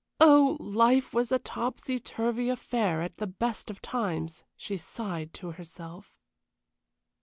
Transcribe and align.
Oh, 0.19 0.57
life 0.59 1.13
was 1.13 1.31
a 1.31 1.37
topsy 1.37 1.99
turvy 1.99 2.49
affair 2.49 3.03
at 3.03 3.17
the 3.17 3.27
best 3.27 3.69
of 3.69 3.83
times, 3.83 4.43
she 4.57 4.75
sighed 4.75 5.31
to 5.35 5.51
herself. 5.51 6.17